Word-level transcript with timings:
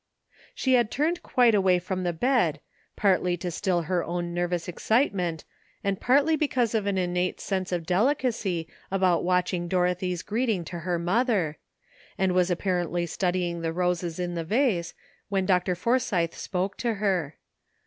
"She 0.55 0.73
had 0.73 0.89
tin 0.89 1.09
ned 1.09 1.21
quite 1.21 1.53
away 1.53 1.77
from 1.77 2.01
the 2.01 2.11
bed, 2.11 2.59
partly 2.95 3.37
to 3.37 3.51
still 3.51 3.83
her 3.83 4.03
own 4.03 4.33
nervous 4.33 4.67
excitement, 4.67 5.45
and 5.83 6.01
partly 6.01 6.35
because 6.35 6.73
of 6.73 6.87
an 6.87 6.97
innate 6.97 7.39
sense 7.39 7.71
of 7.71 7.85
delicacy 7.85 8.63
244 8.89 8.89
LEARNING. 9.07 9.13
about 9.15 9.23
watching 9.23 9.67
Dorothy's 9.67 10.23
greeting 10.23 10.65
to 10.65 10.79
her 10.79 10.97
mother, 10.97 11.59
and 12.17 12.31
was 12.31 12.49
apparently 12.49 13.05
studying 13.05 13.61
the 13.61 13.71
roses 13.71 14.17
in 14.17 14.33
the 14.33 14.43
vase, 14.43 14.95
when 15.29 15.45
Dr. 15.45 15.75
Forsythe 15.75 16.33
spoke 16.33 16.77
to 16.77 16.95
her. 16.95 17.35